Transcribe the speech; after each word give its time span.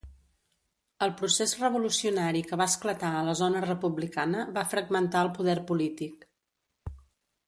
El 1.07 1.11
procés 1.19 1.51
revolucionari 1.63 2.41
que 2.47 2.59
va 2.61 2.67
esclatar 2.73 3.11
a 3.17 3.21
la 3.29 3.35
zona 3.43 3.61
republicana 3.67 4.47
va 4.59 4.63
fragmentar 4.75 5.23
el 5.27 5.31
poder 5.37 5.55
polític. 5.73 6.27